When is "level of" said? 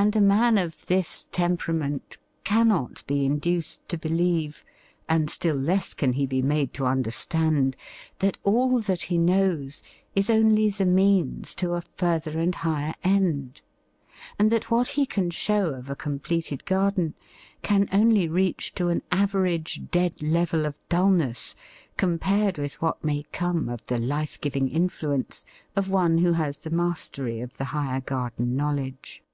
20.22-20.78